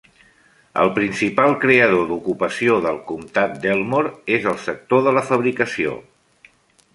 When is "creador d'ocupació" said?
1.65-2.77